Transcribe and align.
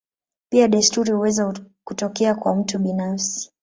Pia 0.51 0.67
desturi 0.67 1.11
huweza 1.11 1.53
kutokea 1.83 2.35
kwa 2.35 2.55
mtu 2.55 2.79
binafsi. 2.79 3.51